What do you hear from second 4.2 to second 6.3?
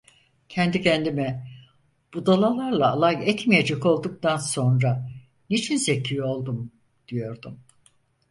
sonra niçin zeki